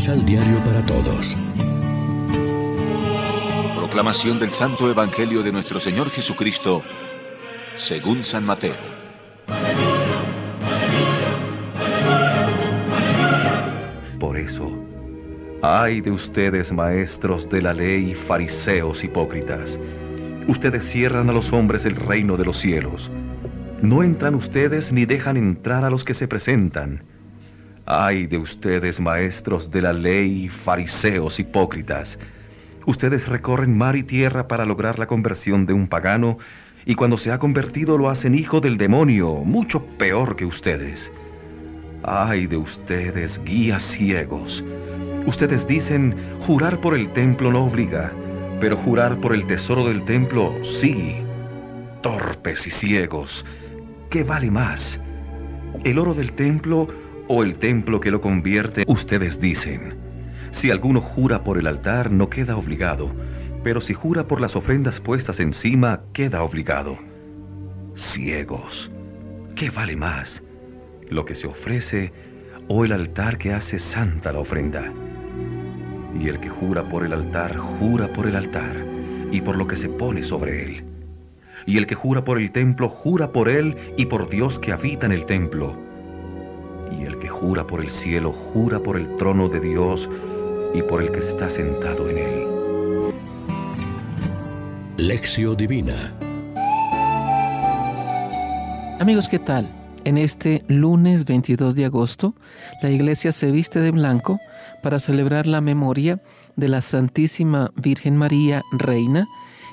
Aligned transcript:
Misal 0.00 0.24
Diario 0.24 0.56
para 0.64 0.82
Todos. 0.86 1.36
Proclamación 3.76 4.38
del 4.38 4.50
Santo 4.50 4.90
Evangelio 4.90 5.42
de 5.42 5.52
nuestro 5.52 5.78
Señor 5.78 6.08
Jesucristo, 6.08 6.82
según 7.74 8.24
San 8.24 8.46
Mateo. 8.46 8.72
Por 14.18 14.38
eso, 14.38 14.82
ay 15.60 16.00
de 16.00 16.12
ustedes, 16.12 16.72
maestros 16.72 17.46
de 17.50 17.60
la 17.60 17.74
ley, 17.74 18.14
fariseos 18.14 19.04
hipócritas. 19.04 19.78
Ustedes 20.48 20.82
cierran 20.88 21.28
a 21.28 21.34
los 21.34 21.52
hombres 21.52 21.84
el 21.84 21.96
reino 21.96 22.38
de 22.38 22.46
los 22.46 22.56
cielos. 22.56 23.10
No 23.82 24.02
entran 24.02 24.34
ustedes 24.34 24.92
ni 24.92 25.04
dejan 25.04 25.36
entrar 25.36 25.84
a 25.84 25.90
los 25.90 26.06
que 26.06 26.14
se 26.14 26.26
presentan. 26.26 27.19
Ay 27.86 28.26
de 28.26 28.38
ustedes, 28.38 29.00
maestros 29.00 29.70
de 29.70 29.82
la 29.82 29.92
ley, 29.92 30.48
fariseos 30.48 31.40
hipócritas. 31.40 32.18
Ustedes 32.86 33.28
recorren 33.28 33.76
mar 33.76 33.96
y 33.96 34.02
tierra 34.02 34.48
para 34.48 34.64
lograr 34.64 34.98
la 34.98 35.06
conversión 35.06 35.66
de 35.66 35.72
un 35.72 35.88
pagano, 35.88 36.38
y 36.86 36.94
cuando 36.94 37.18
se 37.18 37.30
ha 37.30 37.38
convertido 37.38 37.98
lo 37.98 38.08
hacen 38.08 38.34
hijo 38.34 38.60
del 38.60 38.78
demonio, 38.78 39.34
mucho 39.44 39.84
peor 39.84 40.36
que 40.36 40.46
ustedes. 40.46 41.12
Ay 42.02 42.46
de 42.46 42.56
ustedes, 42.56 43.40
guías 43.44 43.82
ciegos. 43.82 44.64
Ustedes 45.26 45.66
dicen, 45.66 46.16
jurar 46.40 46.80
por 46.80 46.94
el 46.94 47.10
templo 47.12 47.52
no 47.52 47.64
obliga, 47.64 48.12
pero 48.60 48.76
jurar 48.76 49.20
por 49.20 49.34
el 49.34 49.46
tesoro 49.46 49.86
del 49.86 50.04
templo 50.04 50.54
sí. 50.62 51.16
Torpes 52.02 52.66
y 52.66 52.70
ciegos, 52.70 53.44
¿qué 54.08 54.24
vale 54.24 54.50
más? 54.50 54.98
¿El 55.84 55.98
oro 55.98 56.14
del 56.14 56.32
templo 56.32 56.88
o 57.32 57.44
el 57.44 57.60
templo 57.60 58.00
que 58.00 58.10
lo 58.10 58.20
convierte, 58.20 58.82
ustedes 58.88 59.38
dicen, 59.38 59.94
si 60.50 60.72
alguno 60.72 61.00
jura 61.00 61.44
por 61.44 61.58
el 61.58 61.68
altar 61.68 62.10
no 62.10 62.28
queda 62.28 62.56
obligado, 62.56 63.12
pero 63.62 63.80
si 63.80 63.94
jura 63.94 64.26
por 64.26 64.40
las 64.40 64.56
ofrendas 64.56 64.98
puestas 64.98 65.38
encima, 65.38 66.00
queda 66.12 66.42
obligado. 66.42 66.98
Ciegos, 67.94 68.90
¿qué 69.54 69.70
vale 69.70 69.94
más? 69.94 70.42
¿Lo 71.08 71.24
que 71.24 71.36
se 71.36 71.46
ofrece 71.46 72.12
o 72.66 72.84
el 72.84 72.90
altar 72.90 73.38
que 73.38 73.52
hace 73.52 73.78
santa 73.78 74.32
la 74.32 74.40
ofrenda? 74.40 74.92
Y 76.18 76.26
el 76.26 76.40
que 76.40 76.48
jura 76.48 76.88
por 76.88 77.06
el 77.06 77.12
altar, 77.12 77.56
jura 77.56 78.12
por 78.12 78.26
el 78.26 78.34
altar 78.34 78.84
y 79.30 79.40
por 79.40 79.56
lo 79.56 79.68
que 79.68 79.76
se 79.76 79.88
pone 79.88 80.24
sobre 80.24 80.64
él. 80.64 80.84
Y 81.64 81.78
el 81.78 81.86
que 81.86 81.94
jura 81.94 82.24
por 82.24 82.40
el 82.40 82.50
templo, 82.50 82.88
jura 82.88 83.30
por 83.30 83.48
él 83.48 83.76
y 83.96 84.06
por 84.06 84.28
Dios 84.28 84.58
que 84.58 84.72
habita 84.72 85.06
en 85.06 85.12
el 85.12 85.26
templo 85.26 85.89
y 86.90 87.04
el 87.04 87.18
que 87.18 87.28
jura 87.28 87.66
por 87.66 87.80
el 87.80 87.90
cielo, 87.90 88.32
jura 88.32 88.80
por 88.80 88.96
el 88.96 89.16
trono 89.16 89.48
de 89.48 89.60
Dios 89.60 90.08
y 90.74 90.82
por 90.82 91.02
el 91.02 91.10
que 91.10 91.20
está 91.20 91.50
sentado 91.50 92.08
en 92.08 92.18
él. 92.18 92.46
Lección 94.96 95.56
Divina 95.56 96.12
Amigos, 99.00 99.28
¿qué 99.28 99.38
tal? 99.38 99.66
En 100.04 100.18
este 100.18 100.62
lunes 100.68 101.24
22 101.24 101.74
de 101.74 101.86
agosto, 101.86 102.34
la 102.82 102.90
iglesia 102.90 103.32
se 103.32 103.50
viste 103.50 103.80
de 103.80 103.90
blanco 103.90 104.38
para 104.82 104.98
celebrar 104.98 105.46
la 105.46 105.62
memoria 105.62 106.20
de 106.54 106.68
la 106.68 106.82
Santísima 106.82 107.70
Virgen 107.76 108.18
María, 108.18 108.62
Reina, 108.72 109.26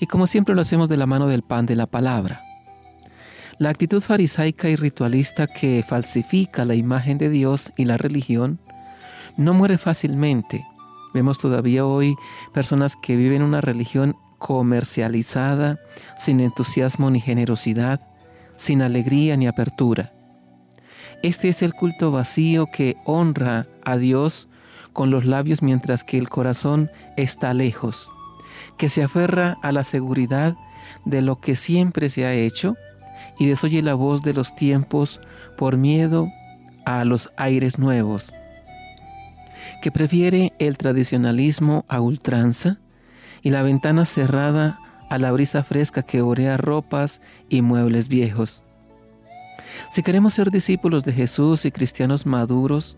y 0.00 0.06
como 0.06 0.26
siempre 0.26 0.56
lo 0.56 0.60
hacemos 0.60 0.88
de 0.88 0.96
la 0.96 1.06
mano 1.06 1.28
del 1.28 1.42
pan 1.42 1.66
de 1.66 1.76
la 1.76 1.86
palabra. 1.86 2.42
La 3.58 3.70
actitud 3.70 4.00
farisaica 4.00 4.68
y 4.68 4.76
ritualista 4.76 5.46
que 5.46 5.84
falsifica 5.86 6.64
la 6.64 6.74
imagen 6.74 7.18
de 7.18 7.28
Dios 7.28 7.72
y 7.76 7.84
la 7.84 7.96
religión 7.96 8.58
no 9.36 9.54
muere 9.54 9.78
fácilmente. 9.78 10.64
Vemos 11.14 11.38
todavía 11.38 11.84
hoy 11.84 12.16
personas 12.52 12.96
que 12.96 13.16
viven 13.16 13.42
una 13.42 13.60
religión 13.60 14.16
comercializada, 14.38 15.78
sin 16.16 16.40
entusiasmo 16.40 17.10
ni 17.10 17.20
generosidad, 17.20 18.00
sin 18.56 18.82
alegría 18.82 19.36
ni 19.36 19.46
apertura. 19.46 20.12
Este 21.22 21.48
es 21.48 21.62
el 21.62 21.74
culto 21.74 22.10
vacío 22.10 22.66
que 22.66 22.96
honra 23.04 23.66
a 23.84 23.96
Dios 23.96 24.48
con 24.92 25.10
los 25.10 25.24
labios 25.24 25.62
mientras 25.62 26.04
que 26.04 26.18
el 26.18 26.28
corazón 26.28 26.90
está 27.16 27.54
lejos, 27.54 28.10
que 28.78 28.88
se 28.88 29.02
aferra 29.02 29.56
a 29.62 29.72
la 29.72 29.84
seguridad 29.84 30.56
de 31.04 31.22
lo 31.22 31.40
que 31.40 31.54
siempre 31.54 32.10
se 32.10 32.26
ha 32.26 32.34
hecho 32.34 32.76
y 33.38 33.46
desoye 33.46 33.82
la 33.82 33.94
voz 33.94 34.22
de 34.22 34.34
los 34.34 34.54
tiempos 34.54 35.20
por 35.56 35.76
miedo 35.76 36.28
a 36.84 37.04
los 37.04 37.30
aires 37.36 37.78
nuevos, 37.78 38.32
que 39.82 39.90
prefiere 39.90 40.52
el 40.58 40.76
tradicionalismo 40.76 41.84
a 41.88 42.00
ultranza 42.00 42.78
y 43.42 43.50
la 43.50 43.62
ventana 43.62 44.04
cerrada 44.04 44.78
a 45.10 45.18
la 45.18 45.30
brisa 45.32 45.62
fresca 45.62 46.02
que 46.02 46.22
orea 46.22 46.56
ropas 46.56 47.20
y 47.48 47.62
muebles 47.62 48.08
viejos. 48.08 48.62
Si 49.90 50.02
queremos 50.02 50.34
ser 50.34 50.50
discípulos 50.50 51.04
de 51.04 51.12
Jesús 51.12 51.64
y 51.64 51.70
cristianos 51.70 52.26
maduros, 52.26 52.96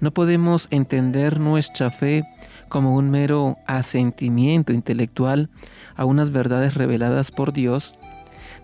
no 0.00 0.12
podemos 0.12 0.66
entender 0.70 1.38
nuestra 1.38 1.90
fe 1.90 2.24
como 2.68 2.94
un 2.96 3.10
mero 3.10 3.56
asentimiento 3.66 4.72
intelectual 4.72 5.48
a 5.96 6.04
unas 6.04 6.30
verdades 6.30 6.74
reveladas 6.74 7.30
por 7.30 7.52
Dios, 7.52 7.94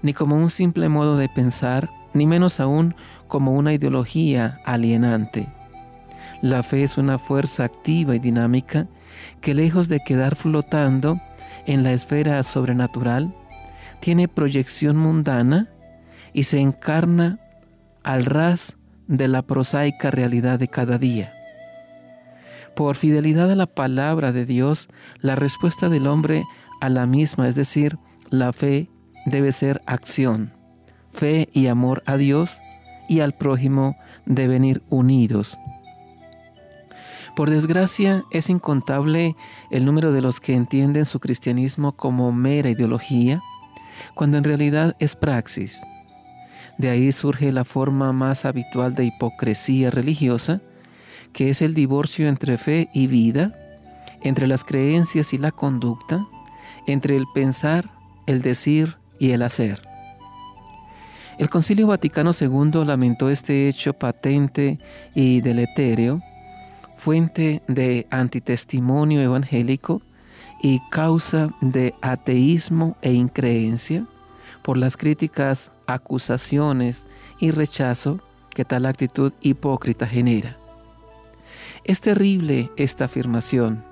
ni 0.02 0.12
como 0.12 0.36
un 0.36 0.50
simple 0.50 0.88
modo 0.88 1.16
de 1.16 1.28
pensar, 1.28 1.90
ni 2.12 2.26
menos 2.26 2.60
aún 2.60 2.94
como 3.28 3.52
una 3.52 3.72
ideología 3.72 4.60
alienante. 4.64 5.48
La 6.42 6.62
fe 6.62 6.82
es 6.82 6.98
una 6.98 7.18
fuerza 7.18 7.64
activa 7.64 8.16
y 8.16 8.18
dinámica 8.18 8.86
que 9.40 9.54
lejos 9.54 9.88
de 9.88 10.00
quedar 10.00 10.36
flotando 10.36 11.20
en 11.66 11.82
la 11.82 11.92
esfera 11.92 12.42
sobrenatural, 12.42 13.34
tiene 14.00 14.28
proyección 14.28 14.96
mundana 14.96 15.68
y 16.32 16.44
se 16.44 16.58
encarna 16.58 17.38
al 18.02 18.24
ras 18.24 18.76
de 19.06 19.28
la 19.28 19.42
prosaica 19.42 20.10
realidad 20.10 20.58
de 20.58 20.68
cada 20.68 20.98
día. 20.98 21.32
Por 22.74 22.96
fidelidad 22.96 23.50
a 23.50 23.56
la 23.56 23.66
palabra 23.66 24.32
de 24.32 24.46
Dios, 24.46 24.88
la 25.20 25.34
respuesta 25.34 25.88
del 25.88 26.06
hombre 26.06 26.44
a 26.80 26.88
la 26.88 27.06
misma, 27.06 27.48
es 27.48 27.56
decir, 27.56 27.98
la 28.30 28.52
fe, 28.52 28.88
debe 29.30 29.52
ser 29.52 29.82
acción. 29.86 30.52
Fe 31.12 31.48
y 31.52 31.66
amor 31.66 32.02
a 32.06 32.16
Dios 32.16 32.58
y 33.08 33.20
al 33.20 33.32
prójimo 33.32 33.96
deben 34.26 34.64
ir 34.64 34.82
unidos. 34.88 35.58
Por 37.34 37.48
desgracia, 37.50 38.24
es 38.30 38.50
incontable 38.50 39.34
el 39.70 39.84
número 39.84 40.12
de 40.12 40.20
los 40.20 40.40
que 40.40 40.54
entienden 40.54 41.04
su 41.04 41.20
cristianismo 41.20 41.92
como 41.92 42.32
mera 42.32 42.70
ideología, 42.70 43.40
cuando 44.14 44.36
en 44.36 44.44
realidad 44.44 44.96
es 44.98 45.16
praxis. 45.16 45.82
De 46.78 46.90
ahí 46.90 47.12
surge 47.12 47.52
la 47.52 47.64
forma 47.64 48.12
más 48.12 48.44
habitual 48.44 48.94
de 48.94 49.06
hipocresía 49.06 49.90
religiosa, 49.90 50.60
que 51.32 51.50
es 51.50 51.62
el 51.62 51.74
divorcio 51.74 52.28
entre 52.28 52.58
fe 52.58 52.88
y 52.92 53.06
vida, 53.06 53.54
entre 54.22 54.46
las 54.46 54.64
creencias 54.64 55.32
y 55.32 55.38
la 55.38 55.50
conducta, 55.50 56.26
entre 56.86 57.16
el 57.16 57.24
pensar, 57.34 57.90
el 58.26 58.42
decir 58.42 58.99
y 59.20 59.30
el 59.30 59.42
hacer. 59.42 59.82
El 61.38 61.48
Concilio 61.48 61.86
Vaticano 61.86 62.32
II 62.38 62.84
lamentó 62.84 63.30
este 63.30 63.68
hecho 63.68 63.92
patente 63.92 64.80
y 65.14 65.40
deleterio, 65.40 66.20
fuente 66.98 67.62
de 67.68 68.06
antitestimonio 68.10 69.20
evangélico 69.20 70.02
y 70.62 70.80
causa 70.90 71.50
de 71.60 71.94
ateísmo 72.02 72.96
e 73.00 73.12
increencia 73.12 74.06
por 74.62 74.76
las 74.76 74.96
críticas, 74.96 75.72
acusaciones 75.86 77.06
y 77.38 77.52
rechazo 77.52 78.20
que 78.50 78.64
tal 78.64 78.84
actitud 78.84 79.32
hipócrita 79.40 80.06
genera. 80.06 80.58
Es 81.84 82.00
terrible 82.00 82.70
esta 82.76 83.06
afirmación. 83.06 83.82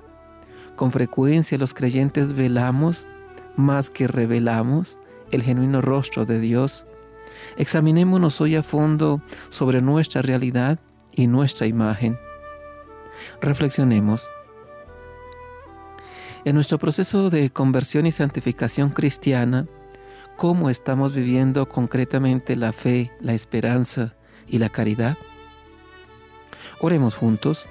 Con 0.75 0.91
frecuencia 0.91 1.57
los 1.57 1.73
creyentes 1.73 2.33
velamos 2.33 3.05
más 3.55 3.89
que 3.89 4.07
revelamos 4.07 4.99
el 5.31 5.43
genuino 5.43 5.81
rostro 5.81 6.25
de 6.25 6.39
Dios. 6.39 6.85
Examinémonos 7.57 8.41
hoy 8.41 8.55
a 8.55 8.63
fondo 8.63 9.21
sobre 9.49 9.81
nuestra 9.81 10.21
realidad 10.21 10.79
y 11.11 11.27
nuestra 11.27 11.67
imagen. 11.67 12.17
Reflexionemos. 13.41 14.27
En 16.45 16.55
nuestro 16.55 16.79
proceso 16.79 17.29
de 17.29 17.49
conversión 17.49 18.05
y 18.05 18.11
santificación 18.11 18.89
cristiana, 18.89 19.67
¿cómo 20.37 20.69
estamos 20.69 21.13
viviendo 21.13 21.67
concretamente 21.67 22.55
la 22.55 22.71
fe, 22.71 23.11
la 23.19 23.33
esperanza 23.33 24.15
y 24.47 24.57
la 24.59 24.69
caridad? 24.69 25.17
Oremos 26.79 27.15
juntos. 27.15 27.65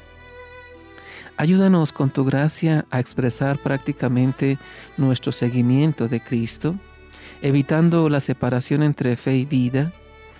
Ayúdanos 1.38 1.92
con 1.92 2.10
tu 2.10 2.24
gracia 2.24 2.84
a 2.90 3.00
expresar 3.00 3.58
prácticamente 3.58 4.58
nuestro 4.96 5.32
seguimiento 5.32 6.08
de 6.08 6.20
Cristo 6.20 6.74
evitando 7.42 8.08
la 8.08 8.20
separación 8.20 8.82
entre 8.82 9.16
fe 9.16 9.36
y 9.36 9.44
vida, 9.44 9.92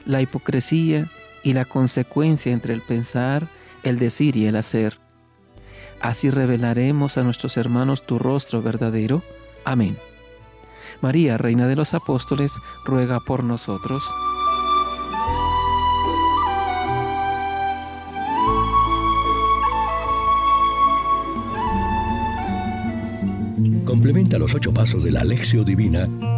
la 0.04 0.20
hipocresía 0.20 1.10
y 1.42 1.52
la 1.52 1.64
consecuencia 1.64 2.52
entre 2.52 2.74
el 2.74 2.82
pensar, 2.82 3.48
el 3.82 3.98
decir 3.98 4.36
y 4.36 4.46
el 4.46 4.56
hacer. 4.56 4.98
Así 6.00 6.30
revelaremos 6.30 7.18
a 7.18 7.24
nuestros 7.24 7.56
hermanos 7.56 8.06
tu 8.06 8.18
rostro 8.18 8.62
verdadero. 8.62 9.22
Amén. 9.64 9.98
María, 11.00 11.36
Reina 11.36 11.66
de 11.66 11.76
los 11.76 11.94
Apóstoles, 11.94 12.52
ruega 12.84 13.20
por 13.20 13.44
nosotros. 13.44 14.02
Complementa 23.84 24.38
los 24.38 24.54
ocho 24.54 24.72
pasos 24.72 25.02
de 25.02 25.12
la 25.12 25.20
Alexio 25.20 25.64
Divina 25.64 26.06